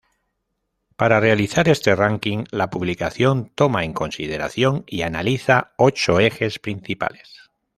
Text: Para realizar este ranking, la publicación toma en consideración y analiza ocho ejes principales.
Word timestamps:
Para 0.95 1.19
realizar 1.19 1.69
este 1.69 1.93
ranking, 1.95 2.45
la 2.49 2.71
publicación 2.71 3.51
toma 3.53 3.83
en 3.85 3.93
consideración 3.93 4.83
y 4.87 5.03
analiza 5.03 5.73
ocho 5.77 6.19
ejes 6.19 6.57
principales. 6.57 7.51